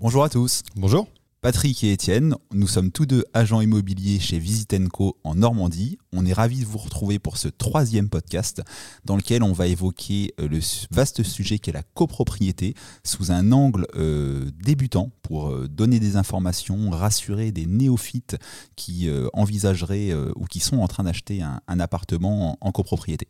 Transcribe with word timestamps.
Bonjour 0.00 0.24
à 0.24 0.30
tous. 0.30 0.62
Bonjour. 0.76 1.08
Patrick 1.42 1.84
et 1.84 1.92
Étienne, 1.92 2.34
nous 2.54 2.66
sommes 2.66 2.90
tous 2.90 3.04
deux 3.04 3.22
agents 3.34 3.60
immobiliers 3.60 4.18
chez 4.18 4.38
Visitenco 4.38 5.18
en 5.24 5.34
Normandie. 5.34 5.98
On 6.14 6.24
est 6.24 6.32
ravis 6.32 6.60
de 6.60 6.64
vous 6.64 6.78
retrouver 6.78 7.18
pour 7.18 7.36
ce 7.36 7.48
troisième 7.48 8.08
podcast 8.08 8.62
dans 9.04 9.14
lequel 9.14 9.42
on 9.42 9.52
va 9.52 9.66
évoquer 9.66 10.32
euh, 10.40 10.48
le 10.48 10.60
vaste 10.90 11.22
sujet 11.22 11.58
qu'est 11.58 11.72
la 11.72 11.82
copropriété 11.82 12.72
sous 13.04 13.30
un 13.30 13.52
angle 13.52 13.86
euh, 13.94 14.50
débutant 14.64 15.10
pour 15.20 15.50
euh, 15.50 15.68
donner 15.68 16.00
des 16.00 16.16
informations, 16.16 16.88
rassurer 16.88 17.52
des 17.52 17.66
néophytes 17.66 18.38
qui 18.76 19.10
envisageraient 19.34 20.14
ou 20.34 20.46
qui 20.46 20.60
sont 20.60 20.78
en 20.78 20.88
train 20.88 21.04
d'acheter 21.04 21.42
un, 21.42 21.60
appartement 21.78 22.56
en 22.62 22.72
copropriété. 22.72 23.28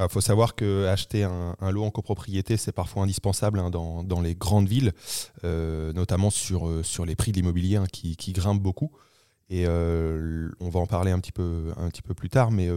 Il 0.00 0.08
faut 0.08 0.20
savoir 0.20 0.54
que 0.54 0.86
acheter 0.86 1.24
un, 1.24 1.70
lot 1.70 1.84
en 1.84 1.90
copropriété, 1.90 2.56
c'est 2.56 2.72
parfois 2.72 3.02
indispensable 3.02 3.58
hein, 3.58 3.70
dans, 3.70 4.20
les 4.20 4.34
grandes 4.34 4.68
villes, 4.68 4.92
euh, 5.44 5.92
notamment 5.92 6.30
sur, 6.30 6.66
euh, 6.66 6.82
sur 6.82 7.04
les 7.04 7.16
prix 7.16 7.32
de 7.32 7.36
l'immobilier 7.36 7.76
hein, 7.76 7.86
qui, 7.92 8.32
grimpent 8.32 8.62
beaucoup. 8.62 8.90
Et 9.50 9.64
euh, 9.66 10.48
on 10.60 10.68
va 10.68 10.80
en 10.80 10.86
parler 10.86 11.10
un 11.10 11.18
petit 11.18 11.32
peu, 11.32 11.72
un 11.76 11.88
petit 11.88 12.02
peu 12.02 12.14
plus 12.14 12.30
tard, 12.30 12.50
mais 12.50 12.68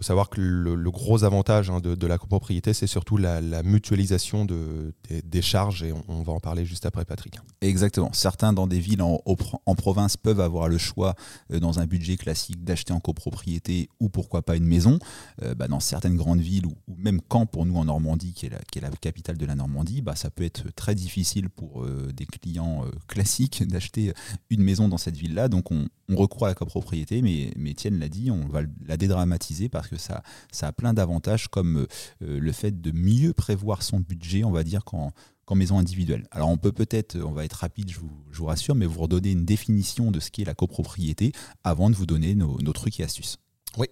faut 0.00 0.06
savoir 0.06 0.30
que 0.30 0.40
le, 0.40 0.90
gros 0.90 1.24
avantage 1.24 1.68
hein, 1.68 1.78
de, 1.78 2.06
la 2.06 2.16
copropriété, 2.16 2.72
c'est 2.72 2.86
surtout 2.86 3.18
la, 3.18 3.62
mutualisation 3.62 4.46
de, 4.46 4.94
des, 5.24 5.42
charges, 5.42 5.82
et 5.82 5.92
on, 6.08 6.22
va 6.22 6.32
en 6.32 6.40
parler 6.40 6.64
juste 6.64 6.86
après, 6.86 7.04
Patrick. 7.04 7.38
Exactement. 7.60 8.10
Certains 8.14 8.54
dans 8.54 8.66
des 8.66 8.80
villes 8.80 9.02
en, 9.02 9.74
province 9.76 10.16
peuvent 10.16 10.40
avoir 10.40 10.68
le 10.68 10.78
choix, 10.78 11.14
euh, 11.52 11.60
dans 11.60 11.80
un 11.80 11.86
budget 11.86 12.16
classique, 12.16 12.64
d'acheter 12.64 12.94
en 12.94 13.00
copropriété 13.00 13.90
ou 14.00 14.08
pourquoi 14.08 14.40
pas 14.40 14.56
une 14.56 14.64
maison. 14.64 14.98
Euh, 15.42 15.54
bah, 15.54 15.68
dans 15.68 15.80
certaines 15.80 16.16
grandes 16.16 16.40
villes, 16.40 16.64
ou, 16.64 16.74
même 16.96 17.20
Caen 17.30 17.44
pour 17.44 17.66
nous 17.66 17.76
en 17.76 17.84
Normandie, 17.84 18.32
qui 18.32 18.46
est 18.46 18.50
la, 18.50 18.60
qui 18.72 18.78
est 18.78 18.82
la 18.82 18.90
capitale 18.90 19.36
de 19.36 19.44
la 19.44 19.54
Normandie, 19.54 20.00
bah, 20.00 20.16
ça 20.16 20.30
peut 20.30 20.44
être 20.44 20.74
très 20.74 20.94
difficile 20.94 21.50
pour 21.50 21.84
euh, 21.84 22.10
des 22.16 22.24
clients 22.24 22.86
classiques 23.06 23.62
d'acheter 23.68 24.14
une 24.48 24.62
maison 24.62 24.88
dans 24.88 24.98
cette 24.98 25.18
ville-là. 25.18 25.48
Donc 25.48 25.70
on, 25.70 25.88
on 26.08 26.16
recourt 26.16 26.46
à 26.46 26.48
la 26.48 26.54
copropriété, 26.54 27.22
mais, 27.22 27.52
mais 27.56 27.70
Étienne 27.70 27.98
l'a 27.98 28.08
dit, 28.08 28.30
on 28.30 28.46
va 28.48 28.62
la 28.86 28.96
dédramatiser 28.96 29.68
parce 29.68 29.89
que 29.90 29.98
ça, 29.98 30.22
ça 30.52 30.68
a 30.68 30.72
plein 30.72 30.94
d'avantages 30.94 31.48
comme 31.48 31.86
euh, 32.22 32.38
le 32.40 32.52
fait 32.52 32.80
de 32.80 32.92
mieux 32.92 33.32
prévoir 33.32 33.82
son 33.82 34.00
budget, 34.00 34.44
on 34.44 34.50
va 34.50 34.64
dire, 34.64 34.84
qu'en 34.84 35.12
maison 35.54 35.78
individuelle. 35.78 36.26
Alors 36.30 36.48
on 36.48 36.56
peut 36.56 36.72
peut-être, 36.72 37.18
on 37.18 37.32
va 37.32 37.44
être 37.44 37.54
rapide, 37.54 37.90
je 37.90 37.98
vous, 37.98 38.46
rassure, 38.46 38.74
mais 38.74 38.86
vous 38.86 39.00
redonner 39.00 39.32
une 39.32 39.44
définition 39.44 40.10
de 40.10 40.20
ce 40.20 40.30
qu'est 40.30 40.44
la 40.44 40.54
copropriété 40.54 41.32
avant 41.64 41.90
de 41.90 41.96
vous 41.96 42.06
donner 42.06 42.34
nos, 42.34 42.72
trucs 42.72 43.00
et 43.00 43.04
astuces. 43.04 43.38
Oui, 43.76 43.88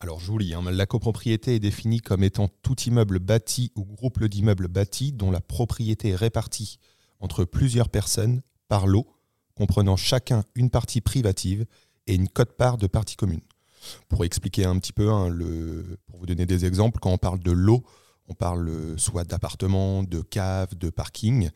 alors 0.00 0.20
je 0.20 0.26
vous 0.30 0.38
lis, 0.38 0.54
hein. 0.54 0.62
la 0.70 0.86
copropriété 0.86 1.54
est 1.54 1.60
définie 1.60 2.00
comme 2.00 2.22
étant 2.22 2.48
tout 2.62 2.78
immeuble 2.80 3.18
bâti 3.18 3.72
ou 3.76 3.84
groupe 3.84 4.22
d'immeubles 4.24 4.68
bâtis 4.68 5.12
dont 5.12 5.30
la 5.30 5.40
propriété 5.40 6.10
est 6.10 6.16
répartie 6.16 6.78
entre 7.20 7.44
plusieurs 7.44 7.88
personnes 7.88 8.42
par 8.68 8.86
lot 8.86 9.06
comprenant 9.54 9.96
chacun 9.96 10.44
une 10.54 10.70
partie 10.70 11.00
privative 11.00 11.66
et 12.06 12.14
une 12.14 12.28
cote-part 12.28 12.78
de 12.78 12.86
partie 12.86 13.16
commune. 13.16 13.42
Pour 14.08 14.24
expliquer 14.24 14.64
un 14.64 14.78
petit 14.78 14.92
peu, 14.92 15.10
hein, 15.10 15.36
pour 16.06 16.18
vous 16.18 16.26
donner 16.26 16.46
des 16.46 16.64
exemples, 16.64 16.98
quand 17.00 17.10
on 17.10 17.18
parle 17.18 17.40
de 17.40 17.52
lot, 17.52 17.82
on 18.28 18.34
parle 18.34 18.70
soit 18.96 19.24
d'appartements, 19.24 20.02
de 20.02 20.20
caves, 20.20 20.76
de 20.76 20.90
parking. 20.90 21.50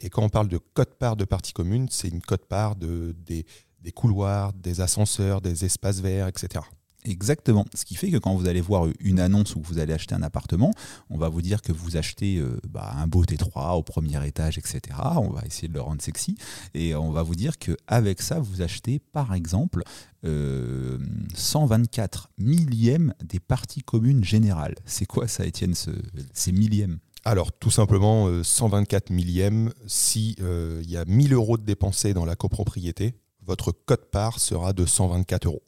Et 0.00 0.08
quand 0.08 0.22
on 0.22 0.28
parle 0.28 0.48
de 0.48 0.58
cote-part 0.58 1.16
de 1.16 1.24
partie 1.24 1.52
commune, 1.52 1.88
c'est 1.90 2.08
une 2.08 2.22
cote-part 2.22 2.76
de, 2.76 3.14
des 3.26 3.92
couloirs, 3.92 4.52
des 4.52 4.80
ascenseurs, 4.80 5.40
des 5.40 5.64
espaces 5.64 6.00
verts, 6.00 6.28
etc. 6.28 6.64
Exactement. 7.04 7.66
Ce 7.74 7.84
qui 7.84 7.96
fait 7.96 8.10
que 8.10 8.16
quand 8.16 8.36
vous 8.36 8.46
allez 8.46 8.60
voir 8.60 8.86
une 9.00 9.18
annonce 9.18 9.56
où 9.56 9.62
vous 9.62 9.78
allez 9.78 9.92
acheter 9.92 10.14
un 10.14 10.22
appartement, 10.22 10.70
on 11.10 11.18
va 11.18 11.28
vous 11.28 11.42
dire 11.42 11.60
que 11.60 11.72
vous 11.72 11.96
achetez 11.96 12.38
euh, 12.38 12.60
bah, 12.68 12.94
un 12.96 13.08
beau 13.08 13.24
T3 13.24 13.76
au 13.76 13.82
premier 13.82 14.24
étage, 14.24 14.56
etc. 14.56 14.80
On 15.16 15.30
va 15.30 15.42
essayer 15.44 15.66
de 15.66 15.74
le 15.74 15.80
rendre 15.80 16.00
sexy. 16.00 16.36
Et 16.74 16.94
on 16.94 17.10
va 17.10 17.24
vous 17.24 17.34
dire 17.34 17.58
qu'avec 17.58 18.22
ça, 18.22 18.38
vous 18.38 18.62
achetez 18.62 19.00
par 19.00 19.34
exemple 19.34 19.82
124 20.22 22.30
euh, 22.30 22.44
millièmes 22.44 23.14
des 23.24 23.40
parties 23.40 23.82
communes 23.82 24.22
générales. 24.22 24.76
C'est 24.84 25.06
quoi 25.06 25.26
ça, 25.26 25.44
Étienne, 25.44 25.74
ces 25.74 26.52
millièmes? 26.52 26.98
Alors 27.24 27.52
tout 27.52 27.70
simplement 27.70 28.42
124 28.42 29.10
euh, 29.10 29.14
millièmes, 29.14 29.72
si 29.86 30.36
il 30.38 30.90
y 30.90 30.96
a 30.96 31.04
1000 31.04 31.32
euros 31.32 31.56
de 31.56 31.64
dépensés 31.64 32.14
dans 32.14 32.24
la 32.24 32.36
copropriété, 32.36 33.14
votre 33.44 33.72
cote-part 33.72 34.38
sera 34.38 34.72
de 34.72 34.86
124 34.86 35.46
euros. 35.46 35.62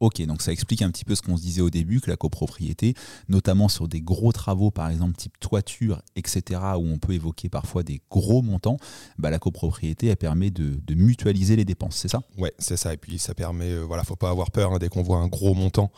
Ok, 0.00 0.20
donc 0.26 0.42
ça 0.42 0.52
explique 0.52 0.82
un 0.82 0.90
petit 0.90 1.04
peu 1.04 1.14
ce 1.14 1.22
qu'on 1.22 1.36
se 1.36 1.42
disait 1.42 1.62
au 1.62 1.70
début, 1.70 2.00
que 2.00 2.10
la 2.10 2.16
copropriété, 2.16 2.94
notamment 3.28 3.68
sur 3.68 3.88
des 3.88 4.00
gros 4.00 4.32
travaux, 4.32 4.70
par 4.70 4.90
exemple 4.90 5.16
type 5.16 5.38
toiture, 5.40 6.02
etc., 6.16 6.60
où 6.76 6.86
on 6.86 6.98
peut 6.98 7.14
évoquer 7.14 7.48
parfois 7.48 7.82
des 7.82 8.00
gros 8.10 8.42
montants, 8.42 8.76
bah, 9.18 9.30
la 9.30 9.38
copropriété, 9.38 10.08
elle 10.08 10.16
permet 10.16 10.50
de, 10.50 10.76
mutualiser 10.94 11.56
les 11.56 11.64
dépenses, 11.64 11.96
c'est 11.96 12.08
ça? 12.08 12.22
Ouais, 12.38 12.52
c'est 12.58 12.76
ça. 12.76 12.94
Et 12.94 12.96
puis 12.96 13.18
ça 13.18 13.34
permet, 13.34 13.70
euh, 13.70 13.82
voilà, 13.82 14.02
faut 14.02 14.16
pas 14.16 14.30
avoir 14.30 14.50
peur 14.50 14.72
hein, 14.72 14.78
dès 14.78 14.88
qu'on 14.88 15.02
voit 15.02 15.18
un 15.18 15.28
gros 15.28 15.54
montant, 15.54 15.92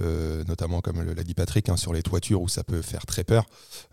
euh, 0.00 0.44
notamment 0.44 0.80
comme 0.80 1.02
l'a 1.02 1.24
dit 1.24 1.34
Patrick, 1.34 1.68
hein, 1.68 1.76
sur 1.76 1.92
les 1.92 2.02
toitures 2.02 2.40
où 2.40 2.48
ça 2.48 2.62
peut 2.62 2.82
faire 2.82 3.04
très 3.06 3.24
peur. 3.24 3.46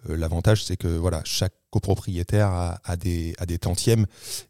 Euh, 0.09 0.17
l'avantage, 0.17 0.63
c'est 0.63 0.77
que 0.77 0.87
voilà, 0.87 1.21
chaque 1.25 1.53
copropriétaire 1.71 2.49
a, 2.83 2.97
des, 2.97 3.33
a 3.39 3.45
des 3.45 3.57
tantièmes 3.57 4.05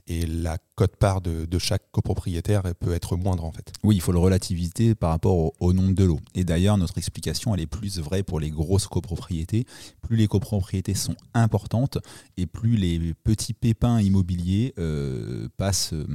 et 0.07 0.25
la 0.25 0.57
cote-part 0.75 1.21
de, 1.21 1.47
chaque 1.59 1.91
copropriétaire 1.91 2.63
peut 2.79 2.93
être 2.93 3.15
moindre 3.15 3.45
en 3.45 3.51
fait. 3.51 3.71
Oui, 3.83 3.95
il 3.95 4.01
faut 4.01 4.11
le 4.11 4.17
relativiser 4.19 4.95
par 4.95 5.11
rapport 5.11 5.53
au, 5.61 5.73
nombre 5.73 5.93
de 5.93 6.03
lots. 6.03 6.19
Et 6.33 6.43
d'ailleurs, 6.43 6.77
notre 6.77 6.97
explication, 6.97 7.53
elle 7.53 7.61
est 7.61 7.67
plus 7.67 7.99
vraie 7.99 8.23
pour 8.23 8.39
les 8.39 8.49
grosses 8.49 8.87
copropriétés. 8.87 9.65
Plus 10.01 10.17
les 10.17 10.27
copropriétés 10.27 10.95
sont 10.95 11.15
importantes 11.35 11.99
et 12.35 12.47
plus 12.47 12.75
les 12.75 13.13
petits 13.23 13.53
pépins 13.53 14.01
immobiliers 14.01 14.73
euh, 14.79 15.47
passent 15.57 15.93
euh, 15.93 16.07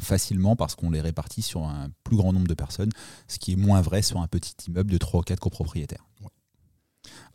facilement 0.00 0.56
parce 0.56 0.74
qu'on 0.74 0.90
les 0.90 1.00
répartit 1.00 1.42
sur 1.42 1.62
un 1.62 1.90
plus 2.02 2.16
grand 2.16 2.32
nombre 2.32 2.48
de 2.48 2.54
personnes, 2.54 2.90
ce 3.28 3.38
qui 3.38 3.52
est 3.52 3.56
moins 3.56 3.80
vrai 3.80 4.02
sur 4.02 4.20
un 4.20 4.26
petit 4.26 4.54
immeuble 4.66 4.90
de 4.90 4.98
3 4.98 5.20
ou 5.20 5.22
4 5.22 5.38
copropriétaires. 5.38 6.04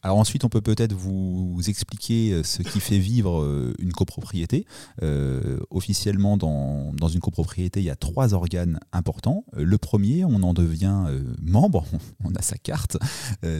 Alors 0.04 0.18
ensuite, 0.18 0.44
on 0.44 0.50
peut 0.50 0.62
peut-être 0.62 0.94
vous 0.94 1.60
expliquer 1.68 2.32
euh, 2.32 2.44
ce 2.44 2.62
qui 2.62 2.80
fait 2.80 3.00
vivre 3.00 3.42
euh, 3.42 3.74
une 3.80 3.92
copropriété. 3.92 4.66
Euh, 5.02 5.60
officiellement, 5.70 6.38
dans, 6.38 6.94
une 7.08 7.20
copropriété, 7.20 7.80
il 7.80 7.86
y 7.86 7.90
a 7.90 7.96
trois 7.96 8.34
organes 8.34 8.80
importants. 8.92 9.46
Le 9.54 9.78
premier, 9.78 10.26
on 10.26 10.44
en 10.44 10.54
devient 10.54 11.06
membre, 11.42 11.86
on 12.24 12.34
a 12.36 12.42
sa 12.42 12.58
carte. 12.58 12.98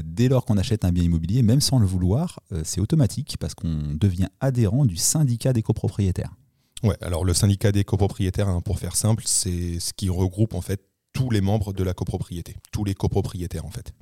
dès 0.04 0.28
lors 0.28 0.46
qu'on 0.46 0.58
achète 0.58 0.86
un 0.86 0.92
bien 0.92 1.04
immobilier, 1.04 1.42
même 1.42 1.62
sans 1.62 1.80
le 1.80 1.86
vouloir, 1.86 2.40
c'est 2.64 2.82
automatique 2.82 3.38
parce 3.40 3.54
qu'on 3.54 3.96
devient 4.00 4.28
adhérent 4.42 4.86
du 4.86 4.98
syndicat 4.98 5.54
des 5.54 5.64
copropriétaires. 5.64 6.34
Ouais, 6.84 6.98
alors 7.02 7.26
le 7.26 7.34
syndicat 7.34 7.72
des 7.72 7.84
copropriétaires, 7.84 8.50
hein, 8.50 8.62
pour 8.62 8.80
faire 8.80 8.96
simple, 8.96 9.24
c'est 9.26 9.80
ce 9.80 9.94
qui 9.94 10.10
regroupe 10.10 10.54
en 10.54 10.62
fait 10.62 10.82
tous 11.14 11.30
les 11.30 11.42
membres 11.42 11.74
de 11.74 11.84
la 11.84 11.94
copropriété, 11.94 12.58
tous 12.72 12.84
les 12.84 12.94
copropriétaires 12.94 13.66
en 13.66 13.72
fait. 13.72 13.94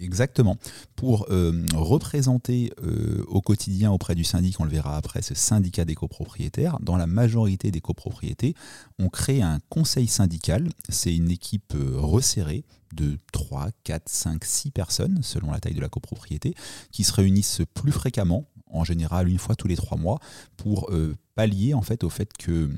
Exactement. 0.00 0.56
Pour 0.96 1.26
euh, 1.30 1.64
représenter 1.74 2.72
euh, 2.82 3.24
au 3.28 3.40
quotidien 3.40 3.90
auprès 3.90 4.14
du 4.14 4.24
syndic, 4.24 4.58
on 4.60 4.64
le 4.64 4.70
verra 4.70 4.96
après, 4.96 5.22
ce 5.22 5.34
syndicat 5.34 5.84
des 5.84 5.94
copropriétaires, 5.94 6.78
dans 6.80 6.96
la 6.96 7.06
majorité 7.06 7.70
des 7.70 7.80
copropriétés, 7.80 8.54
on 8.98 9.08
crée 9.08 9.42
un 9.42 9.60
conseil 9.68 10.06
syndical. 10.06 10.68
C'est 10.88 11.14
une 11.14 11.30
équipe 11.30 11.74
euh, 11.74 11.98
resserrée 11.98 12.64
de 12.94 13.18
3, 13.32 13.68
4, 13.84 14.08
5, 14.08 14.44
6 14.44 14.70
personnes, 14.70 15.20
selon 15.22 15.50
la 15.50 15.60
taille 15.60 15.74
de 15.74 15.80
la 15.80 15.88
copropriété, 15.88 16.54
qui 16.90 17.04
se 17.04 17.12
réunissent 17.12 17.62
plus 17.74 17.92
fréquemment, 17.92 18.46
en 18.70 18.84
général 18.84 19.28
une 19.28 19.38
fois 19.38 19.54
tous 19.54 19.68
les 19.68 19.76
trois 19.76 19.98
mois, 19.98 20.18
pour 20.56 20.90
pallier 21.34 21.74
en 21.74 21.82
fait 21.82 22.04
au 22.04 22.10
fait 22.10 22.32
que 22.36 22.64
hum, 22.64 22.76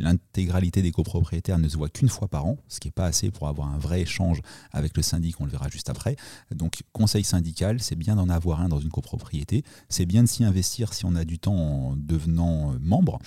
l'intégralité 0.00 0.82
des 0.82 0.92
copropriétaires 0.92 1.58
ne 1.58 1.68
se 1.68 1.76
voit 1.76 1.88
qu'une 1.88 2.08
fois 2.08 2.28
par 2.28 2.46
an, 2.46 2.58
ce 2.68 2.80
qui 2.80 2.88
n'est 2.88 2.92
pas 2.92 3.06
assez 3.06 3.30
pour 3.30 3.48
avoir 3.48 3.68
un 3.68 3.78
vrai 3.78 4.02
échange 4.02 4.40
avec 4.72 4.96
le 4.96 5.02
syndic, 5.02 5.40
on 5.40 5.44
le 5.44 5.50
verra 5.50 5.68
juste 5.68 5.90
après. 5.90 6.16
Donc 6.50 6.82
conseil 6.92 7.24
syndical, 7.24 7.80
c'est 7.80 7.96
bien 7.96 8.16
d'en 8.16 8.28
avoir 8.28 8.60
un 8.60 8.68
dans 8.68 8.80
une 8.80 8.90
copropriété, 8.90 9.64
c'est 9.88 10.06
bien 10.06 10.22
de 10.22 10.28
s'y 10.28 10.44
investir 10.44 10.92
si 10.92 11.04
on 11.04 11.14
a 11.14 11.24
du 11.24 11.38
temps 11.38 11.56
en 11.56 11.96
devenant 11.96 12.72
euh, 12.72 12.78
membre, 12.80 13.18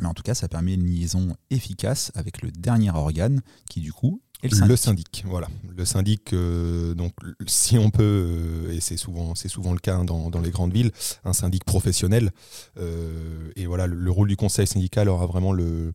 mais 0.00 0.06
en 0.06 0.14
tout 0.14 0.22
cas 0.22 0.34
ça 0.34 0.48
permet 0.48 0.74
une 0.74 0.86
liaison 0.86 1.36
efficace 1.50 2.12
avec 2.14 2.42
le 2.42 2.50
dernier 2.50 2.90
organe 2.90 3.42
qui 3.68 3.80
du 3.80 3.92
coup 3.92 4.20
le 4.42 4.76
syndic. 4.76 5.24
voilà. 5.26 5.48
Le 5.76 5.84
syndic, 5.84 6.32
euh, 6.32 6.94
donc 6.94 7.12
si 7.46 7.78
on 7.78 7.90
peut, 7.90 8.02
euh, 8.02 8.72
et 8.72 8.80
c'est 8.80 8.96
souvent, 8.96 9.34
c'est 9.34 9.48
souvent 9.48 9.72
le 9.72 9.78
cas 9.78 9.96
hein, 9.96 10.04
dans, 10.04 10.40
les 10.40 10.50
grandes 10.50 10.72
villes, 10.72 10.92
un 11.24 11.32
syndic 11.32 11.64
professionnel. 11.64 12.30
Euh, 12.78 13.50
et 13.56 13.66
voilà, 13.66 13.86
le, 13.86 14.10
rôle 14.10 14.28
du 14.28 14.36
conseil 14.36 14.66
syndical 14.66 15.08
aura 15.08 15.26
vraiment 15.26 15.52
le, 15.52 15.92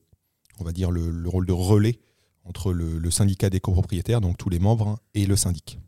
on 0.60 0.64
va 0.64 0.72
dire 0.72 0.92
le, 0.92 1.28
rôle 1.28 1.46
de 1.46 1.54
relais 1.54 2.00
entre 2.44 2.74
le, 2.74 3.12
syndicat 3.12 3.50
des 3.50 3.60
copropriétaires, 3.60 4.22
donc 4.22 4.38
tous 4.38 4.50
les 4.50 4.60
membres, 4.60 4.88
hein, 4.88 5.00
et 5.14 5.26
le 5.26 5.36
syndic. 5.36 5.80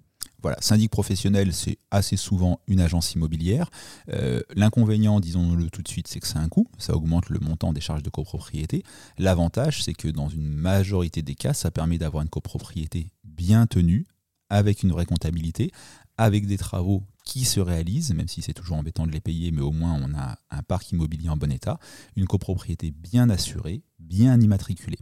Voilà, 0.41 0.57
syndic 0.61 0.91
professionnel, 0.91 1.51
c'est 1.51 1.79
assez 1.89 2.15
souvent 2.15 2.59
une 2.67 2.79
agence 2.79 3.13
immobilière. 3.13 3.69
Euh, 4.13 4.41
l'inconvénient, 4.55 5.19
disons-le 5.19 5.69
tout 5.71 5.81
de 5.81 5.87
suite, 5.87 6.07
c'est 6.07 6.19
que 6.19 6.27
c'est 6.27 6.37
un 6.37 6.47
coût, 6.47 6.67
ça 6.77 6.95
augmente 6.95 7.29
le 7.29 7.39
montant 7.39 7.73
des 7.73 7.81
charges 7.81 8.03
de 8.03 8.09
copropriété. 8.09 8.83
L'avantage, 9.17 9.83
c'est 9.83 9.93
que 9.93 10.07
dans 10.07 10.29
une 10.29 10.47
majorité 10.47 11.23
des 11.23 11.33
cas, 11.33 11.53
ça 11.53 11.71
permet 11.71 11.97
d'avoir 11.97 12.21
une 12.21 12.29
copropriété 12.29 13.11
bien 13.23 13.65
tenue, 13.65 14.05
avec 14.49 14.83
une 14.83 14.91
vraie 14.91 15.05
comptabilité, 15.05 15.71
avec 16.17 16.45
des 16.45 16.57
travaux 16.57 17.03
qui 17.25 17.43
se 17.43 17.59
réalisent, 17.59 18.13
même 18.13 18.27
si 18.27 18.41
c'est 18.41 18.53
toujours 18.53 18.77
embêtant 18.77 19.05
de 19.05 19.11
les 19.11 19.19
payer, 19.19 19.51
mais 19.51 19.61
au 19.61 19.71
moins 19.71 19.93
on 19.93 20.17
a 20.17 20.37
un 20.49 20.63
parc 20.63 20.91
immobilier 20.91 21.29
en 21.29 21.35
bon 21.35 21.51
état, 21.51 21.79
une 22.15 22.25
copropriété 22.25 22.91
bien 22.91 23.29
assurée, 23.29 23.83
bien 23.99 24.39
immatriculée. 24.39 24.99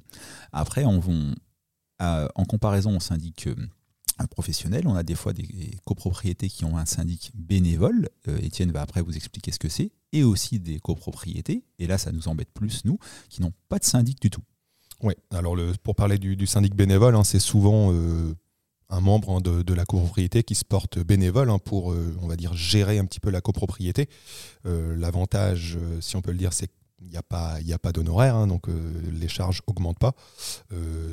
Après, 0.52 0.86
on, 0.86 1.02
en 2.00 2.46
comparaison 2.46 2.98
au 2.98 3.00
syndic 3.00 3.48
professionnel, 4.30 4.88
on 4.88 4.96
a 4.96 5.04
des 5.04 5.16
fois 5.16 5.34
des 5.34 5.78
copropriétés 5.86 6.50
qui 6.50 6.66
ont 6.66 6.78
un 6.78 6.86
syndic 6.86 7.32
bénévole, 7.36 8.10
Étienne 8.42 8.72
va 8.72 8.82
après 8.82 9.02
vous 9.02 9.16
expliquer 9.16 9.52
ce 9.52 9.60
que 9.60 9.70
c'est, 9.70 9.92
et 10.14 10.24
aussi 10.24 10.60
des 10.60 10.80
copropriétés, 10.80 11.64
et 11.80 11.88
là 11.88 11.98
ça 11.98 12.12
nous 12.12 12.28
embête 12.28 12.50
plus, 12.54 12.86
nous, 12.86 12.98
qui 13.30 13.42
n'ont 13.42 13.54
pas 13.70 13.80
de 13.80 13.86
syndic 13.86 14.22
du 14.22 14.30
tout. 14.30 14.42
Oui, 15.02 15.14
alors 15.32 15.56
pour 15.84 15.96
parler 15.96 16.18
du, 16.18 16.48
syndic 16.48 16.76
bénévole, 16.76 17.16
hein, 17.16 17.24
c'est 17.24 17.40
souvent 17.40 17.92
euh, 17.92 18.34
un 18.90 19.02
membre 19.02 19.32
hein, 19.32 19.42
de, 19.42 19.74
la 19.74 19.86
copropriété 19.86 20.44
qui 20.44 20.56
se 20.56 20.64
porte 20.64 21.00
bénévole 21.00 21.50
hein, 21.50 21.60
pour, 21.60 21.92
euh, 21.92 22.16
on 22.22 22.28
va 22.28 22.36
dire, 22.36 22.54
gérer 22.54 22.98
un 22.98 23.06
petit 23.06 23.20
peu 23.20 23.30
la 23.30 23.42
copropriété. 23.42 24.10
Euh, 24.66 24.96
l'avantage, 24.96 25.78
si 26.00 26.16
on 26.16 26.22
peut 26.22 26.32
le 26.32 26.38
dire, 26.38 26.54
c'est 26.54 26.70
qu'il 27.06 27.66
n'y 27.66 27.74
a 27.74 27.80
pas, 27.80 27.92
d'honoraire, 27.92 28.48
donc 28.48 28.68
les 29.12 29.28
charges 29.28 29.62
augmentent 29.68 30.00
pas. 30.00 30.13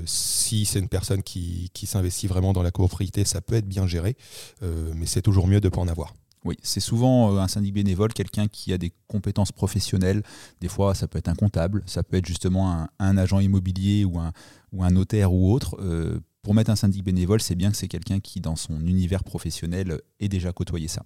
si 0.07 0.65
c'est 0.65 0.79
une 0.79 0.89
personne 0.89 1.23
qui, 1.23 1.71
s'investit 1.85 2.27
vraiment 2.27 2.53
dans 2.53 2.63
la 2.63 2.71
copropriété, 2.71 3.25
ça 3.25 3.41
peut 3.41 3.55
être 3.55 3.69
bien 3.69 3.87
géré, 3.87 4.17
mais 4.61 5.07
c'est 5.07 5.23
toujours 5.23 5.47
mieux 5.47 5.61
de 5.61 5.69
ne 5.69 5.71
pas 5.71 5.81
en 5.81 5.89
avoir. 5.89 6.13
Oui, 6.45 6.57
c'est 6.63 6.81
souvent 6.81 7.35
euh, 7.35 7.39
un 7.39 7.49
syndic 7.49 7.75
bénévole, 7.75 8.13
quelqu'un 8.13 8.49
qui 8.49 8.73
a 8.73 8.79
des 8.79 8.93
compétences 9.07 9.53
professionnelles. 9.53 10.23
Des 10.61 10.69
fois, 10.69 10.95
ça 10.95 11.07
peut 11.07 11.19
être 11.19 11.29
un 11.29 11.35
comptable, 11.35 11.83
ça 11.87 12.03
peut 12.03 12.17
être 12.17 12.27
justement 12.27 12.89
un, 12.99 13.17
agent 13.17 13.39
immobilier 13.39 14.05
ou 14.05 14.19
un, 14.19 14.91
notaire 14.91 15.33
ou 15.33 15.53
autre. 15.53 15.77
Euh, 16.43 16.45
pour 16.45 16.55
mettre 16.55 16.71
un 16.71 16.77
syndic 16.77 17.05
bénévole, 17.05 17.41
c'est 17.41 17.55
bien 17.55 17.71
que 17.71 17.77
c'est 17.77 17.89
quelqu'un 17.89 18.21
qui, 18.21 18.41
dans 18.41 18.57
son 18.57 18.81
univers 18.87 19.25
professionnel, 19.25 20.01
ait 20.21 20.29
déjà 20.29 20.53
côtoyé 20.53 20.89
ça. 20.89 21.03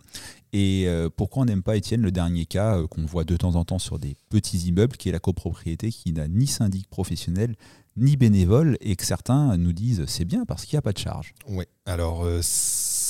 Et 0.52 0.84
euh, 0.86 1.08
pourquoi 1.14 1.42
on 1.42 1.46
n'aime 1.46 1.62
pas, 1.62 1.76
Étienne, 1.76 2.02
le 2.02 2.10
dernier 2.10 2.46
cas 2.46 2.82
qu'on 2.90 3.04
voit 3.04 3.24
de 3.24 3.36
temps 3.36 3.54
en 3.54 3.64
temps 3.64 3.78
sur 3.78 3.98
des 3.98 4.16
petits 4.30 4.58
immeubles, 4.58 4.96
qui 4.96 5.08
est 5.08 5.12
la 5.12 5.18
copropriété 5.18 5.90
qui 5.90 6.12
n'a 6.12 6.28
ni 6.28 6.46
syndic 6.46 6.88
professionnel, 6.88 7.54
ni 7.96 8.16
bénévole, 8.16 8.76
et 8.80 8.96
que 8.96 9.04
certains 9.04 9.56
nous 9.56 9.72
disent 9.72 10.04
c'est 10.06 10.24
bien 10.24 10.44
parce 10.44 10.64
qu'il 10.64 10.76
n'y 10.76 10.78
a 10.78 10.82
pas 10.82 10.92
de 10.92 10.98
charge. 10.98 11.34
Oui, 11.48 11.64
alors 11.84 12.26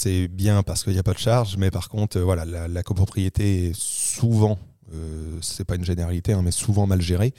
c'est 0.07 0.29
bien 0.29 0.63
parce 0.63 0.85
qu'il 0.85 0.93
n'y 0.93 0.99
a 0.99 1.03
pas 1.03 1.15
de 1.15 1.19
charge, 1.19 1.57
mais 1.57 1.71
par 1.71 1.89
contre, 1.89 2.19
euh, 2.19 2.23
voilà, 2.23 2.45
la, 2.45 2.83
copropriété 2.83 3.69
est 3.69 3.75
souvent, 3.75 4.59
euh, 4.95 5.39
c'est 5.41 5.65
pas 5.65 5.77
une 5.77 5.85
généralité, 5.85 6.33
hein, 6.33 6.43
mais 6.45 6.51
souvent 6.51 6.87
mal 6.87 7.01
gérée. 7.01 7.33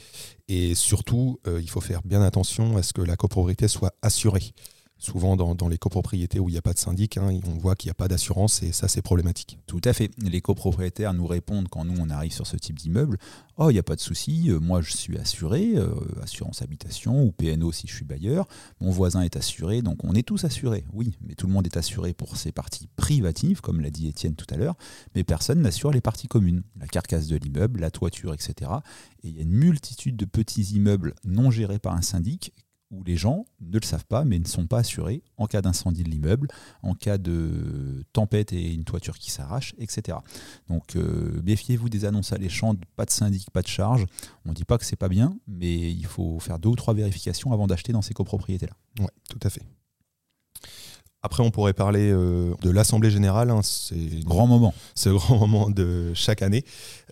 Et 0.47 0.75
surtout, 0.75 1.39
euh, 1.47 1.61
il 1.61 1.69
faut 1.69 1.81
faire 1.81 2.01
bien 2.03 2.21
attention 2.21 2.75
à 2.75 2.83
ce 2.83 2.93
que 2.93 3.01
la 3.01 3.15
copropriété 3.15 3.67
soit 3.67 3.93
assurée 4.01 4.53
souvent 4.99 5.35
dans, 5.35 5.67
les 5.67 5.77
copropriétés 5.77 6.39
où 6.39 6.49
il 6.49 6.53
n'y 6.53 6.57
a 6.57 6.61
pas 6.61 6.73
de 6.73 6.79
syndic, 6.79 7.17
hein, 7.17 7.39
on 7.45 7.57
voit 7.57 7.75
qu'il 7.75 7.87
n'y 7.87 7.91
a 7.91 7.95
pas 7.95 8.07
d'assurance 8.07 8.63
et 8.63 8.71
ça 8.71 8.87
c'est 8.87 9.01
problématique. 9.01 9.59
Tout 9.67 9.81
à 9.83 9.93
fait. 9.93 10.11
Les 10.17 10.41
copropriétaires 10.41 11.13
nous 11.13 11.27
répondent 11.27 11.67
quand 11.69 11.85
nous 11.85 11.95
on 11.99 12.09
arrive 12.09 12.31
sur 12.31 12.47
ce 12.47 12.57
type 12.57 12.77
d'immeuble, 12.79 13.17
oh 13.57 13.69
il 13.69 13.73
n'y 13.73 13.79
a 13.79 13.83
pas 13.83 13.95
de 13.95 14.01
souci, 14.01 14.49
euh, 14.49 14.59
moi 14.59 14.81
je 14.81 14.91
suis 14.91 15.17
assuré, 15.17 15.73
euh, 15.75 15.93
assurance 16.21 16.61
habitation 16.61 17.23
ou 17.23 17.31
PNO 17.31 17.71
si 17.71 17.87
je 17.87 17.93
suis 17.93 18.05
bailleur, 18.05 18.47
mon 18.79 18.91
voisin 18.91 19.21
est 19.21 19.35
assuré, 19.35 19.81
donc 19.81 20.03
on 20.03 20.13
est 20.13 20.23
tous 20.23 20.43
assurés. 20.43 20.85
Oui, 20.93 21.17
mais 21.21 21.35
tout 21.35 21.47
le 21.47 21.53
monde 21.53 21.65
est 21.65 21.77
assuré 21.77 22.13
pour 22.13 22.37
ses 22.37 22.51
parties 22.51 22.87
privatives, 22.95 23.61
comme 23.61 23.81
l'a 23.81 23.89
dit 23.89 24.07
Étienne 24.07 24.35
tout 24.35 24.47
à 24.49 24.57
l'heure, 24.57 24.75
mais 25.15 25.23
personne 25.23 25.61
n'assure 25.61 25.91
les 25.91 26.01
parties 26.01 26.27
communes, 26.27 26.63
la 26.79 26.87
carcasse 26.87 27.27
de 27.27 27.37
l'immeuble, 27.37 27.79
la 27.79 27.91
toiture, 27.91 28.33
etc. 28.33 28.71
Et 29.23 29.29
il 29.29 29.35
y 29.35 29.39
a 29.39 29.43
une 29.43 29.53
multitude 29.53 30.15
de 30.15 30.25
petits 30.25 30.75
immeubles 30.75 31.13
non 31.23 31.51
gérés 31.51 31.79
par 31.79 31.93
un 31.93 32.01
syndic 32.01 32.53
où 32.91 33.03
les 33.03 33.17
gens 33.17 33.45
ne 33.59 33.77
le 33.77 33.85
savent 33.85 34.05
pas, 34.05 34.23
mais 34.23 34.39
ne 34.39 34.47
sont 34.47 34.67
pas 34.67 34.79
assurés 34.79 35.23
en 35.37 35.45
cas 35.45 35.61
d'incendie 35.61 36.03
de 36.03 36.09
l'immeuble, 36.09 36.47
en 36.83 36.93
cas 36.93 37.17
de 37.17 38.03
tempête 38.13 38.53
et 38.53 38.73
une 38.73 38.83
toiture 38.83 39.17
qui 39.17 39.31
s'arrache, 39.31 39.73
etc. 39.77 40.17
Donc 40.67 40.95
euh, 40.95 41.41
méfiez-vous 41.43 41.89
des 41.89 42.05
annonces 42.05 42.33
alléchantes, 42.33 42.79
pas 42.95 43.05
de 43.05 43.11
syndic, 43.11 43.49
pas 43.51 43.61
de 43.61 43.67
charge. 43.67 44.05
On 44.45 44.49
ne 44.49 44.55
dit 44.55 44.65
pas 44.65 44.77
que 44.77 44.85
c'est 44.85 44.95
pas 44.95 45.09
bien, 45.09 45.37
mais 45.47 45.91
il 45.91 46.05
faut 46.05 46.39
faire 46.39 46.59
deux 46.59 46.69
ou 46.69 46.75
trois 46.75 46.93
vérifications 46.93 47.51
avant 47.51 47.67
d'acheter 47.67 47.93
dans 47.93 48.01
ces 48.01 48.13
copropriétés-là. 48.13 48.73
Oui, 48.99 49.07
tout 49.29 49.39
à 49.43 49.49
fait. 49.49 49.63
Après, 51.27 51.43
on 51.43 51.51
pourrait 51.51 51.73
parler 51.73 52.09
euh, 52.09 52.53
de 52.61 52.69
l'Assemblée 52.69 53.11
générale. 53.11 53.49
Hein, 53.49 53.59
c'est 53.61 54.23
grand 54.23 54.47
moment. 54.47 54.73
C'est 54.95 55.09
le 55.09 55.15
grand 55.15 55.37
moment 55.37 55.69
de 55.69 56.13
chaque 56.13 56.41
année 56.41 56.63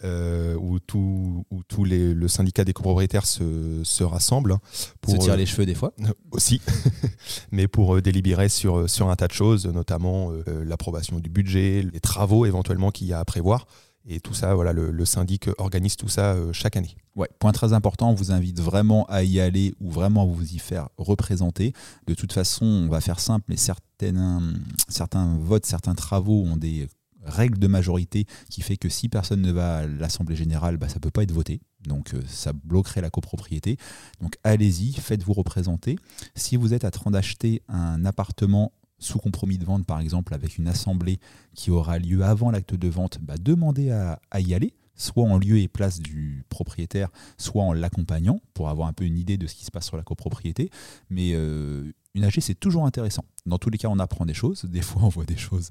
euh, 0.05 0.55
où 0.55 0.79
tout, 0.79 1.45
où 1.51 1.63
tous 1.67 1.83
les, 1.83 2.13
le 2.13 2.27
syndicat 2.29 2.63
des 2.63 2.71
copropriétaires 2.71 3.25
se, 3.25 3.81
se 3.83 4.05
rassemble. 4.05 4.53
Hein, 4.53 4.61
pour, 5.01 5.11
se 5.11 5.17
tire 5.17 5.33
euh, 5.33 5.35
les 5.35 5.45
cheveux 5.45 5.65
des 5.65 5.75
fois. 5.75 5.91
aussi, 6.31 6.61
mais 7.51 7.67
pour 7.67 8.01
délibérer 8.01 8.47
sur, 8.47 8.89
sur 8.89 9.09
un 9.09 9.17
tas 9.17 9.27
de 9.27 9.33
choses, 9.33 9.65
notamment 9.65 10.31
l'approbation 10.63 11.19
du 11.19 11.29
budget, 11.29 11.85
les 11.91 11.99
travaux 11.99 12.45
éventuellement 12.45 12.91
qu'il 12.91 13.07
y 13.07 13.13
a 13.13 13.19
à 13.19 13.25
prévoir. 13.25 13.67
Et 14.07 14.19
tout 14.19 14.33
ça, 14.33 14.53
voilà, 14.53 14.71
le, 14.71 15.05
syndic 15.05 15.49
organise 15.57 15.95
tout 15.95 16.07
ça 16.07 16.33
euh, 16.33 16.53
chaque 16.53 16.77
année. 16.77 16.95
Ouais, 17.15 17.29
point 17.39 17.51
très 17.51 17.73
important, 17.73 18.11
on 18.11 18.13
vous 18.13 18.31
invite 18.31 18.59
vraiment 18.59 19.05
à 19.05 19.23
y 19.23 19.39
aller 19.39 19.73
ou 19.79 19.89
vraiment 19.89 20.25
vous 20.27 20.53
y 20.53 20.59
faire 20.59 20.89
représenter. 20.97 21.73
De 22.05 22.13
toute 22.13 22.31
façon, 22.31 22.65
on 22.65 22.87
va 22.87 23.01
faire 23.01 23.19
simple, 23.19 23.45
mais 23.49 23.57
certains, 23.57 24.41
certains 24.89 25.37
votes, 25.37 25.65
certains 25.65 25.95
travaux 25.95 26.43
ont 26.43 26.57
des 26.57 26.87
règles 27.25 27.57
de 27.57 27.67
majorité 27.67 28.25
qui 28.49 28.61
fait 28.61 28.77
que 28.77 28.89
si 28.89 29.09
personne 29.09 29.41
ne 29.41 29.51
va 29.51 29.77
à 29.77 29.87
l'Assemblée 29.87 30.35
générale, 30.35 30.77
bah, 30.77 30.87
ça 30.87 30.95
ne 30.95 30.99
peut 30.99 31.11
pas 31.11 31.23
être 31.23 31.31
voté. 31.31 31.59
Donc 31.87 32.13
euh, 32.13 32.21
ça 32.27 32.53
bloquerait 32.53 33.01
la 33.01 33.09
copropriété. 33.09 33.77
Donc 34.21 34.35
allez-y, 34.43 34.93
faites-vous 34.93 35.33
représenter. 35.33 35.97
Si 36.35 36.55
vous 36.55 36.73
êtes 36.73 36.85
à 36.85 36.91
train 36.91 37.11
d'acheter 37.11 37.61
un 37.67 38.05
appartement 38.05 38.71
sous 38.97 39.19
compromis 39.19 39.57
de 39.57 39.65
vente, 39.65 39.85
par 39.85 39.99
exemple, 39.99 40.33
avec 40.33 40.57
une 40.57 40.67
assemblée 40.67 41.19
qui 41.53 41.71
aura 41.71 41.99
lieu 41.99 42.23
avant 42.23 42.51
l'acte 42.51 42.75
de 42.75 42.87
vente, 42.87 43.19
bah, 43.21 43.35
demandez 43.39 43.91
à, 43.91 44.19
y 44.39 44.53
aller, 44.53 44.73
soit 44.95 45.25
en 45.25 45.37
lieu 45.37 45.59
et 45.59 45.67
place 45.67 45.99
du 45.99 46.45
propriétaire, 46.49 47.09
soit 47.37 47.63
en 47.63 47.73
l'accompagnant, 47.73 48.41
pour 48.53 48.69
avoir 48.69 48.87
un 48.87 48.93
peu 48.93 49.03
une 49.03 49.17
idée 49.17 49.37
de 49.37 49.47
ce 49.47 49.55
qui 49.55 49.65
se 49.65 49.71
passe 49.71 49.85
sur 49.85 49.97
la 49.97 50.03
copropriété. 50.03 50.69
Mais 51.09 51.31
euh, 51.33 51.91
une 52.13 52.23
AG, 52.23 52.39
c'est 52.39 52.55
toujours 52.55 52.85
intéressant. 52.85 53.25
Dans 53.45 53.57
tous 53.57 53.69
les 53.69 53.77
cas, 53.77 53.89
on 53.89 53.99
apprend 53.99 54.25
des 54.25 54.33
choses. 54.33 54.63
Des 54.63 54.81
fois, 54.81 55.03
on 55.03 55.09
voit 55.09 55.25
des 55.25 55.37
choses 55.37 55.69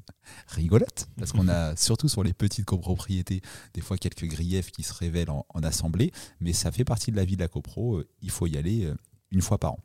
rigolotes, 0.48 1.08
parce 1.16 1.32
qu'on 1.32 1.48
a, 1.48 1.74
surtout 1.76 2.08
sur 2.08 2.22
les 2.22 2.34
petites 2.34 2.66
copropriétés, 2.66 3.40
des 3.72 3.80
fois 3.80 3.96
quelques 3.96 4.26
griefs 4.26 4.70
qui 4.70 4.82
se 4.82 4.92
révèlent 4.92 5.30
en, 5.30 5.46
en 5.48 5.62
assemblée. 5.62 6.12
Mais 6.40 6.52
ça 6.52 6.70
fait 6.70 6.84
partie 6.84 7.10
de 7.10 7.16
la 7.16 7.24
vie 7.24 7.36
de 7.36 7.40
la 7.40 7.48
copro. 7.48 8.02
Il 8.20 8.30
faut 8.30 8.46
y 8.46 8.58
aller 8.58 8.84
euh, 8.84 8.94
une 9.30 9.40
fois 9.40 9.58
par 9.58 9.72
an. 9.72 9.78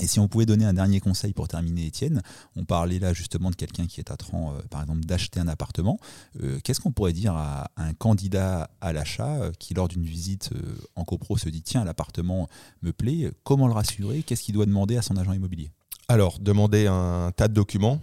Et 0.00 0.06
si 0.06 0.18
on 0.18 0.28
pouvait 0.28 0.46
donner 0.46 0.64
un 0.64 0.72
dernier 0.72 1.00
conseil 1.00 1.32
pour 1.32 1.48
terminer, 1.48 1.86
Étienne, 1.86 2.22
on 2.56 2.64
parlait 2.64 2.98
là 2.98 3.12
justement 3.12 3.50
de 3.50 3.56
quelqu'un 3.56 3.86
qui 3.86 4.00
est 4.00 4.10
à 4.10 4.16
train, 4.16 4.52
euh, 4.52 4.62
par 4.68 4.82
exemple, 4.82 5.04
d'acheter 5.04 5.40
un 5.40 5.48
appartement. 5.48 5.98
Euh, 6.42 6.58
qu'est-ce 6.64 6.80
qu'on 6.80 6.90
pourrait 6.90 7.12
dire 7.12 7.34
à, 7.34 7.70
un 7.76 7.94
candidat 7.94 8.70
à 8.80 8.92
l'achat 8.92 9.36
euh, 9.36 9.52
qui, 9.58 9.74
lors 9.74 9.88
d'une 9.88 10.04
visite 10.04 10.50
en 10.96 11.04
copro, 11.04 11.36
se 11.36 11.48
dit 11.48 11.62
tiens, 11.62 11.84
l'appartement 11.84 12.48
me 12.82 12.92
plaît, 12.92 13.30
comment 13.44 13.68
le 13.68 13.72
rassurer? 13.72 14.22
Qu'est-ce 14.22 14.42
qu'il 14.42 14.54
doit 14.54 14.66
demander 14.66 14.96
à 14.96 15.02
son 15.02 15.16
agent 15.16 15.32
immobilier? 15.32 15.70
Alors, 16.08 16.38
demander 16.38 16.86
un 16.86 17.32
tas 17.34 17.48
de 17.48 17.54
documents, 17.54 17.98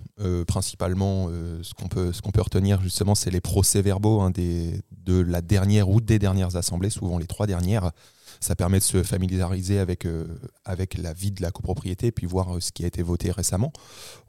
principalement 0.48 1.28
ce 1.62 1.74
qu'on 1.76 1.88
peut, 1.88 2.12
peut 2.34 2.42
retenir 2.42 2.82
justement, 2.82 3.14
c'est 3.14 3.30
les 3.30 3.42
procès-verbaux 3.42 4.22
hein, 4.22 4.32
de 4.32 5.22
la 5.22 5.42
dernière 5.42 5.88
ou 5.88 6.02
des 6.02 6.18
dernières 6.18 6.56
assemblées, 6.56 6.90
souvent 6.90 7.20
les 7.20 7.28
trois 7.28 7.46
dernières, 7.46 7.92
ça 8.40 8.56
permet 8.56 8.80
de 8.80 8.84
se 8.84 9.04
familiariser 9.04 9.80
avec, 9.80 10.06
euh, 10.06 10.26
avec 10.66 10.98
la 10.98 11.14
vie 11.14 11.32
de 11.32 11.42
la 11.42 11.52
copropriété, 11.52 12.12
puis 12.12 12.26
voir 12.26 12.56
euh, 12.56 12.60
ce 12.60 12.72
qui 12.72 12.84
a 12.84 12.88
été 12.88 13.02
voté 13.02 13.32
récemment. 13.32 13.72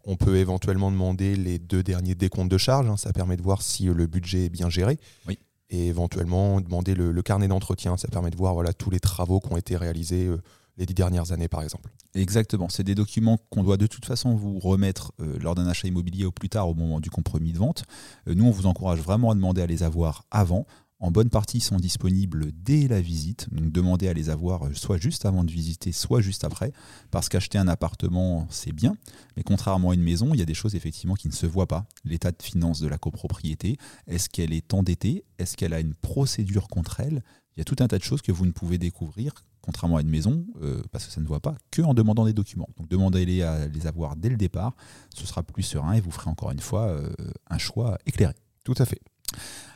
On 0.04 0.16
peut 0.16 0.36
éventuellement 0.36 0.90
demander 0.90 1.36
les 1.36 1.58
deux 1.58 1.82
derniers 1.82 2.14
décomptes 2.14 2.50
de 2.50 2.58
charges, 2.58 2.88
hein. 2.88 2.96
ça 2.96 3.12
permet 3.12 3.36
de 3.36 3.42
voir 3.42 3.62
si 3.62 3.88
euh, 3.88 3.94
le 3.94 4.06
budget 4.06 4.46
est 4.46 4.50
bien 4.50 4.68
géré. 4.68 4.98
Oui. 5.28 5.38
Et 5.70 5.86
éventuellement 5.86 6.60
demander 6.60 6.94
le, 6.94 7.22
carnet 7.22 7.48
d'entretien, 7.48 7.96
ça 7.96 8.08
permet 8.08 8.30
de 8.30 8.36
voir 8.36 8.52
voilà, 8.52 8.74
tous 8.74 8.90
les 8.90 9.00
travaux 9.00 9.40
qui 9.40 9.50
ont 9.50 9.56
été 9.56 9.74
réalisés 9.74 10.30
les 10.76 10.84
dix 10.84 10.92
dernières 10.92 11.32
années, 11.32 11.48
par 11.48 11.62
exemple. 11.62 11.88
Exactement. 12.14 12.68
C'est 12.68 12.82
des 12.82 12.94
documents 12.94 13.38
qu'on 13.48 13.62
doit 13.62 13.78
de 13.78 13.86
toute 13.86 14.04
façon 14.04 14.34
vous 14.34 14.58
remettre 14.58 15.12
lors 15.40 15.54
d'un 15.54 15.66
achat 15.66 15.88
immobilier 15.88 16.26
au 16.26 16.30
plus 16.30 16.50
tard 16.50 16.68
au 16.68 16.74
moment 16.74 17.00
du 17.00 17.08
compromis 17.08 17.54
de 17.54 17.58
vente. 17.58 17.84
nous, 18.26 18.44
on 18.44 18.50
vous 18.50 18.66
encourage 18.66 18.98
vraiment 18.98 19.30
à 19.30 19.34
demander 19.34 19.62
à 19.62 19.66
les 19.66 19.82
avoir 19.82 20.26
avant 20.30 20.66
en 21.02 21.10
bonne 21.10 21.28
partie 21.28 21.60
sont 21.60 21.76
disponibles 21.76 22.52
dès 22.54 22.86
la 22.86 23.00
visite, 23.00 23.52
donc 23.52 23.72
demandez 23.72 24.08
à 24.08 24.12
les 24.12 24.30
avoir 24.30 24.66
euh, 24.66 24.72
soit 24.72 24.98
juste 24.98 25.26
avant 25.26 25.42
de 25.42 25.50
visiter, 25.50 25.90
soit 25.90 26.20
juste 26.20 26.44
après, 26.44 26.72
parce 27.10 27.28
qu'acheter 27.28 27.58
un 27.58 27.66
appartement, 27.66 28.46
c'est 28.50 28.72
bien, 28.72 28.96
mais 29.36 29.42
contrairement 29.42 29.90
à 29.90 29.94
une 29.94 30.02
maison, 30.02 30.32
il 30.32 30.38
y 30.38 30.42
a 30.42 30.46
des 30.46 30.54
choses 30.54 30.76
effectivement 30.76 31.14
qui 31.14 31.28
ne 31.28 31.32
se 31.32 31.44
voient 31.44 31.66
pas. 31.66 31.86
L'état 32.04 32.30
de 32.30 32.40
finance 32.40 32.80
de 32.80 32.86
la 32.86 32.98
copropriété, 32.98 33.76
est-ce 34.06 34.28
qu'elle 34.30 34.52
est 34.52 34.72
endettée, 34.72 35.24
est-ce 35.38 35.56
qu'elle 35.56 35.74
a 35.74 35.80
une 35.80 35.94
procédure 35.94 36.68
contre 36.68 37.00
elle? 37.00 37.22
Il 37.56 37.58
y 37.58 37.62
a 37.62 37.64
tout 37.64 37.76
un 37.80 37.88
tas 37.88 37.98
de 37.98 38.04
choses 38.04 38.22
que 38.22 38.32
vous 38.32 38.46
ne 38.46 38.52
pouvez 38.52 38.78
découvrir 38.78 39.34
contrairement 39.60 39.98
à 39.98 40.00
une 40.00 40.10
maison, 40.10 40.44
euh, 40.60 40.82
parce 40.90 41.06
que 41.06 41.12
ça 41.12 41.20
ne 41.20 41.26
voit 41.26 41.38
pas, 41.38 41.54
que 41.70 41.82
en 41.82 41.94
demandant 41.94 42.24
des 42.24 42.32
documents. 42.32 42.68
Donc 42.76 42.88
demandez-les 42.88 43.42
à 43.42 43.68
les 43.68 43.86
avoir 43.86 44.16
dès 44.16 44.28
le 44.28 44.36
départ, 44.36 44.74
ce 45.14 45.24
sera 45.24 45.44
plus 45.44 45.62
serein 45.62 45.92
et 45.92 46.00
vous 46.00 46.10
ferez 46.10 46.28
encore 46.28 46.50
une 46.50 46.58
fois 46.58 46.88
euh, 46.88 47.12
un 47.48 47.58
choix 47.58 47.96
éclairé. 48.04 48.34
Tout 48.64 48.74
à 48.78 48.84
fait. 48.84 49.00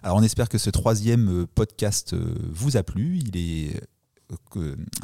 Alors 0.03 0.19
on 0.19 0.23
espère 0.23 0.49
que 0.49 0.59
ce 0.59 0.71
troisième 0.71 1.43
euh, 1.43 1.47
podcast 1.53 2.13
euh, 2.13 2.35
vous 2.51 2.77
a 2.77 2.83
plu. 2.83 3.19
Il 3.19 3.37
est 3.37 3.81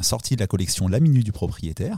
sorti 0.01 0.35
de 0.35 0.41
la 0.41 0.47
collection 0.47 0.89
La 0.89 0.99
Minute 0.99 1.23
du 1.23 1.31
propriétaire. 1.31 1.97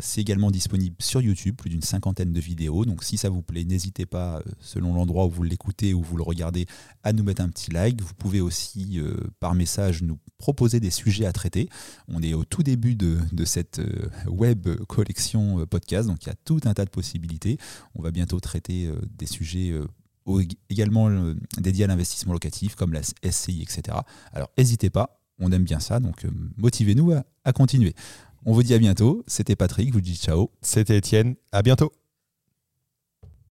c'est 0.00 0.20
également 0.20 0.52
disponible 0.52 0.94
sur 1.00 1.20
YouTube, 1.20 1.56
plus 1.56 1.68
d'une 1.68 1.82
cinquantaine 1.82 2.32
de 2.32 2.38
vidéos. 2.38 2.84
Donc 2.84 3.02
si 3.02 3.16
ça 3.16 3.28
vous 3.28 3.42
plaît, 3.42 3.64
n'hésitez 3.64 4.06
pas, 4.06 4.40
selon 4.60 4.94
l'endroit 4.94 5.26
où 5.26 5.30
vous 5.30 5.42
l'écoutez 5.42 5.94
ou 5.94 6.02
vous 6.02 6.16
le 6.16 6.22
regardez, 6.22 6.66
à 7.02 7.12
nous 7.12 7.24
mettre 7.24 7.42
un 7.42 7.48
petit 7.48 7.72
like. 7.72 8.00
Vous 8.00 8.14
pouvez 8.14 8.40
aussi, 8.40 9.00
par 9.40 9.56
message, 9.56 10.02
nous 10.02 10.16
proposer 10.38 10.78
des 10.78 10.90
sujets 10.90 11.26
à 11.26 11.32
traiter. 11.32 11.68
On 12.06 12.22
est 12.22 12.34
au 12.34 12.44
tout 12.44 12.62
début 12.62 12.94
de, 12.94 13.18
de 13.32 13.44
cette 13.44 13.80
web 14.28 14.68
collection 14.86 15.66
podcast, 15.66 16.06
donc 16.06 16.22
il 16.24 16.28
y 16.28 16.32
a 16.32 16.36
tout 16.44 16.60
un 16.66 16.74
tas 16.74 16.84
de 16.84 16.90
possibilités. 16.90 17.58
On 17.96 18.02
va 18.02 18.12
bientôt 18.12 18.38
traiter 18.38 18.88
des 19.18 19.26
sujets 19.26 19.74
également 20.68 21.08
euh, 21.08 21.34
dédié 21.58 21.84
à 21.84 21.86
l'investissement 21.88 22.32
locatif 22.32 22.74
comme 22.74 22.92
la 22.92 23.02
SCI, 23.02 23.62
etc. 23.62 23.98
Alors 24.32 24.50
n'hésitez 24.56 24.90
pas, 24.90 25.20
on 25.38 25.50
aime 25.52 25.64
bien 25.64 25.80
ça, 25.80 26.00
donc 26.00 26.24
euh, 26.24 26.30
motivez-nous 26.56 27.12
à, 27.12 27.24
à 27.44 27.52
continuer. 27.52 27.94
On 28.46 28.52
vous 28.52 28.62
dit 28.62 28.74
à 28.74 28.78
bientôt, 28.78 29.22
c'était 29.26 29.56
Patrick, 29.56 29.92
vous 29.92 30.00
dis 30.00 30.16
ciao. 30.16 30.50
C'était 30.62 30.96
Étienne, 30.96 31.36
à 31.52 31.62
bientôt. 31.62 31.92